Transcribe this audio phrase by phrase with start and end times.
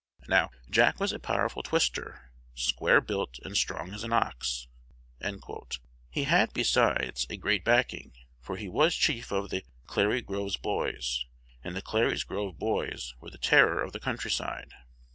[0.27, 4.67] Now, "Jack was a powerful twister," "square built, and strong as an ox."
[6.09, 10.55] He had, besides, a great backing; for he was the chief of the "Clary's Grove
[10.63, 11.25] boys,"
[11.63, 14.73] and the Clary's Grove boys were the terror of the countryside.